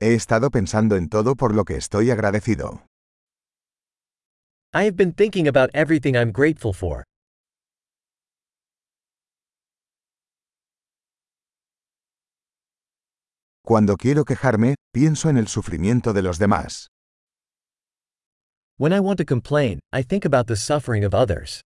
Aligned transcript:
He 0.00 0.14
estado 0.14 0.50
pensando 0.50 0.94
en 0.94 1.08
todo 1.08 1.34
por 1.34 1.52
lo 1.56 1.64
que 1.64 1.74
estoy 1.76 2.12
agradecido. 2.12 2.86
I 4.72 4.84
have 4.84 4.96
been 4.96 5.12
thinking 5.12 5.48
about 5.48 5.70
everything 5.74 6.14
I'm 6.14 6.30
grateful 6.30 6.72
for. 6.72 7.02
Cuando 13.64 13.96
quiero 13.96 14.24
quejarme, 14.24 14.76
pienso 14.94 15.30
en 15.30 15.36
el 15.36 15.48
sufrimiento 15.48 16.12
de 16.12 16.22
los 16.22 16.38
demás. 16.38 16.86
When 18.78 18.92
I 18.92 19.00
want 19.00 19.18
to 19.18 19.24
complain, 19.24 19.80
I 19.92 20.04
think 20.04 20.24
about 20.24 20.46
the 20.46 20.54
suffering 20.54 21.04
of 21.04 21.12
others. 21.12 21.60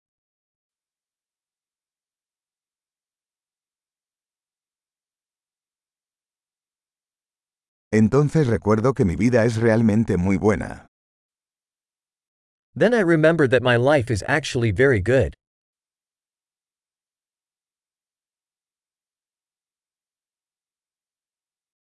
Entonces 7.92 8.46
recuerdo 8.46 8.94
que 8.94 9.04
mi 9.04 9.16
vida 9.16 9.44
es 9.44 9.56
realmente 9.56 10.16
muy 10.16 10.38
buena. 10.38 10.86
Then 12.74 12.94
I 12.94 13.02
remember 13.02 13.46
that 13.50 13.62
my 13.62 13.76
life 13.76 14.10
is 14.10 14.24
actually 14.26 14.72
very 14.72 15.00
good. 15.00 15.34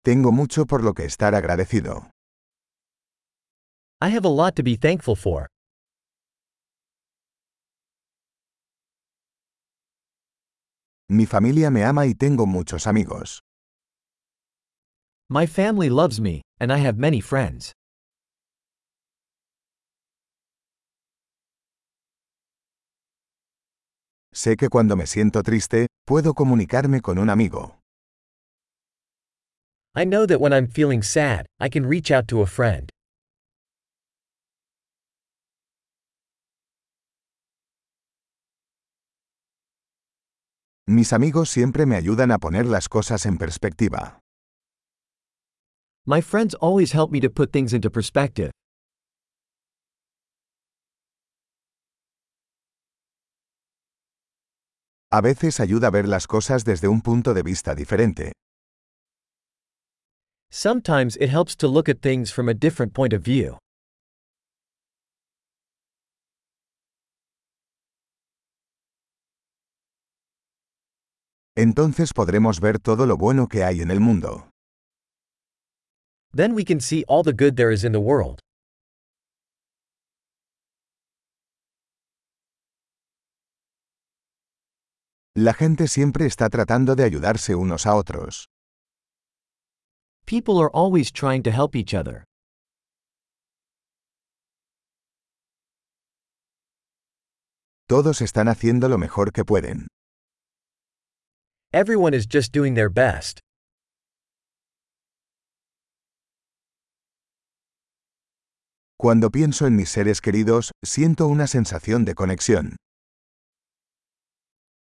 Tengo 0.04 0.32
mucho 0.32 0.66
por 0.66 0.82
lo 0.82 0.92
que 0.94 1.04
estar 1.04 1.36
agradecido. 1.36 2.10
I 4.00 4.08
have 4.08 4.24
a 4.24 4.28
lot 4.28 4.56
to 4.56 4.64
be 4.64 4.76
thankful 4.76 5.14
for. 5.14 5.46
Mi 11.08 11.26
familia 11.26 11.70
me 11.70 11.84
ama 11.84 12.06
y 12.06 12.14
tengo 12.14 12.46
muchos 12.46 12.88
amigos. 12.88 13.42
My 15.32 15.46
family 15.46 15.88
loves 15.88 16.20
me, 16.20 16.42
and 16.60 16.70
I 16.70 16.76
have 16.84 16.98
many 16.98 17.22
friends. 17.22 17.72
Sé 24.30 24.58
que 24.58 24.68
cuando 24.68 24.94
me 24.94 25.06
siento 25.06 25.42
triste, 25.42 25.86
puedo 26.06 26.34
comunicarme 26.34 27.00
con 27.00 27.16
un 27.16 27.30
amigo. 27.30 27.78
I 29.94 30.04
know 30.04 30.26
that 30.26 30.38
when 30.38 30.52
I'm 30.52 30.66
feeling 30.66 31.02
sad, 31.02 31.46
I 31.58 31.70
can 31.70 31.86
reach 31.86 32.10
out 32.10 32.28
to 32.28 32.42
a 32.42 32.46
friend. 32.46 32.90
Mis 40.86 41.14
amigos 41.14 41.48
siempre 41.48 41.86
me 41.86 41.96
ayudan 41.96 42.32
a 42.32 42.38
poner 42.38 42.66
las 42.66 42.90
cosas 42.90 43.24
en 43.24 43.38
perspectiva. 43.38 44.21
My 46.04 46.20
friends 46.20 46.54
always 46.54 46.92
help 46.92 47.12
me 47.12 47.20
to 47.20 47.30
put 47.30 47.52
things 47.52 47.72
into 47.72 47.88
perspective. 47.88 48.50
A 55.12 55.20
veces 55.20 55.60
ayuda 55.60 55.88
a 55.88 55.90
ver 55.90 56.08
las 56.08 56.26
cosas 56.26 56.64
desde 56.64 56.88
un 56.88 57.02
punto 57.02 57.34
de 57.34 57.42
vista 57.42 57.74
diferente. 57.74 58.32
Sometimes 60.50 61.16
it 61.20 61.28
helps 61.28 61.54
to 61.56 61.68
look 61.68 61.88
at 61.88 62.00
things 62.02 62.32
from 62.32 62.48
a 62.48 62.54
different 62.54 62.94
point 62.94 63.12
of 63.12 63.22
view. 63.22 63.58
Entonces 71.54 72.12
podremos 72.12 72.60
ver 72.60 72.78
todo 72.78 73.06
lo 73.06 73.16
bueno 73.16 73.46
que 73.46 73.62
hay 73.62 73.82
en 73.82 73.90
el 73.90 74.00
mundo. 74.00 74.51
Then 76.34 76.54
we 76.54 76.64
can 76.64 76.80
see 76.80 77.04
all 77.08 77.22
the 77.22 77.34
good 77.34 77.56
there 77.56 77.70
is 77.70 77.84
in 77.84 77.92
the 77.92 78.00
world. 78.00 78.40
La 85.34 85.54
gente 85.54 85.88
siempre 85.88 86.26
está 86.26 86.48
tratando 86.50 86.94
de 86.94 87.04
ayudarse 87.04 87.54
unos 87.54 87.86
a 87.86 87.94
otros. 87.94 88.48
People 90.26 90.58
are 90.58 90.70
always 90.74 91.10
trying 91.10 91.42
to 91.42 91.50
help 91.50 91.74
each 91.74 91.94
other. 91.94 92.24
Todos 97.88 98.22
están 98.22 98.48
haciendo 98.48 98.88
lo 98.88 98.96
mejor 98.96 99.32
que 99.32 99.44
pueden. 99.44 99.86
Everyone 101.72 102.14
is 102.14 102.26
just 102.26 102.52
doing 102.52 102.74
their 102.74 102.90
best. 102.90 103.40
Cuando 109.02 109.30
pienso 109.30 109.66
en 109.66 109.74
mis 109.74 109.88
seres 109.88 110.20
queridos, 110.20 110.70
siento 110.80 111.26
una 111.26 111.48
sensación 111.48 112.04
de 112.04 112.14
conexión. 112.14 112.76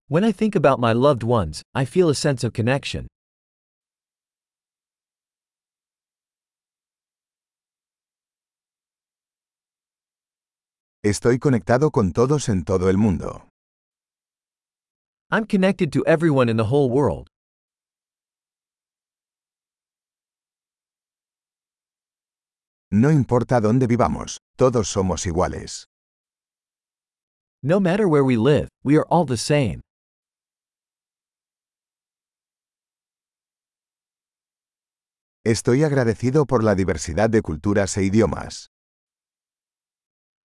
When 0.09 0.23
I 0.23 0.33
think 0.33 0.55
about 0.55 0.79
my 0.79 0.93
loved 0.93 1.25
ones, 1.25 1.63
I 1.75 1.87
feel 1.87 2.09
a 2.09 2.15
sense 2.15 2.47
of 2.47 2.53
connection. 2.53 3.09
Estoy 11.03 11.41
conectado 11.41 11.91
con 11.91 12.13
todos 12.13 12.49
en 12.49 12.63
todo 12.63 12.89
el 12.89 12.99
mundo. 12.99 13.49
I'm 15.33 15.45
connected 15.45 15.91
to 15.91 16.05
everyone 16.07 16.49
in 16.49 16.57
the 16.57 16.67
whole 16.71 16.89
world. 16.89 17.27
No 22.91 23.11
importa 23.11 23.61
dónde 23.61 23.89
vivamos, 23.89 24.39
todos 24.57 24.89
somos 24.89 25.27
iguales. 25.27 25.87
No 27.63 27.81
matter 27.81 28.07
where 28.07 28.23
we 28.23 28.37
live, 28.37 28.69
we 28.85 28.97
are 28.97 29.05
all 29.11 29.27
the 29.27 29.37
same. 29.37 29.81
Estoy 35.45 35.83
agradecido 35.83 36.47
por 36.47 36.63
la 36.63 36.75
diversidad 36.77 37.29
de 37.29 37.43
culturas 37.43 37.97
e 37.97 38.05
idiomas. 38.05 38.69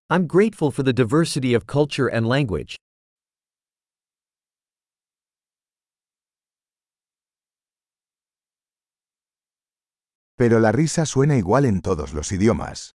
I'm 0.09 0.27
grateful 0.27 0.71
for 0.71 0.83
the 0.83 0.93
diversity 0.93 1.53
of 1.53 1.65
culture 1.67 2.07
and 2.07 2.27
language. 2.27 2.75
Pero 10.41 10.59
la 10.59 10.71
risa 10.71 11.05
suena 11.05 11.37
igual 11.37 11.65
en 11.65 11.81
todos 11.81 12.13
los 12.13 12.31
idiomas. 12.31 12.95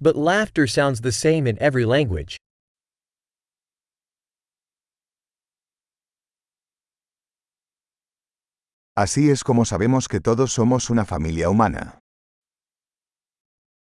But 0.00 0.16
laughter 0.16 0.66
sounds 0.66 1.02
the 1.02 1.12
same 1.12 1.46
in 1.48 1.56
every 1.60 1.84
language. 1.84 2.36
Así 8.96 9.30
es 9.30 9.44
como 9.44 9.64
sabemos 9.64 10.08
que 10.08 10.18
todos 10.18 10.50
somos 10.50 10.90
una 10.90 11.04
familia 11.04 11.48
humana. 11.48 12.00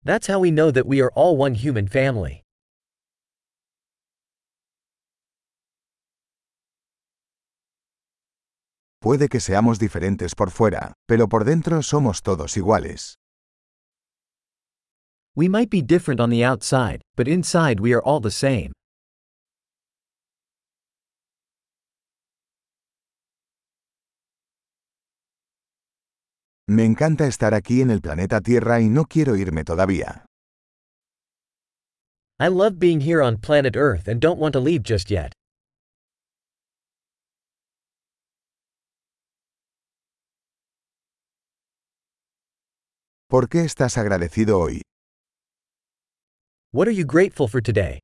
That's 0.04 0.28
how 0.28 0.42
we 0.42 0.52
know 0.52 0.70
that 0.70 0.86
we 0.86 1.00
are 1.02 1.14
all 1.16 1.38
one 1.38 1.56
human 1.56 1.88
family. 1.88 2.43
Puede 9.04 9.28
que 9.28 9.42
seamos 9.42 9.80
diferentes 9.80 10.34
por 10.34 10.50
fuera, 10.50 10.94
pero 11.06 11.28
por 11.28 11.44
dentro 11.44 11.82
somos 11.82 12.22
todos 12.22 12.56
iguales. 12.56 13.16
We 15.36 15.50
might 15.50 15.70
be 15.70 15.82
different 15.82 16.22
on 16.22 16.30
the 16.30 16.46
outside, 16.46 17.02
but 17.18 17.28
inside 17.28 17.82
we 17.82 17.94
are 17.94 18.02
all 18.06 18.22
the 18.22 18.32
same. 18.32 18.72
Me 26.70 26.86
encanta 26.86 27.28
estar 27.28 27.54
aquí 27.54 27.82
en 27.82 27.92
el 27.92 28.00
planeta 28.00 28.40
Tierra 28.40 28.80
y 28.80 28.88
no 28.88 29.04
quiero 29.04 29.36
irme 29.36 29.66
todavía. 29.66 30.26
I 32.40 32.48
love 32.48 32.80
being 32.80 33.02
here 33.02 33.22
on 33.22 33.36
planet 33.36 33.76
Earth 33.76 34.08
and 34.08 34.22
don't 34.22 34.40
want 34.40 34.54
to 34.54 34.62
leave 34.62 34.82
just 34.82 35.12
yet. 35.12 35.34
¿Por 43.34 43.50
qué 43.50 43.62
estás 43.62 43.98
agradecido 43.98 44.60
hoy? 44.60 44.84
What 46.72 46.88
are 46.88 46.94
you 46.94 47.04
grateful 47.04 47.48
for 47.48 47.64
today? 47.64 48.00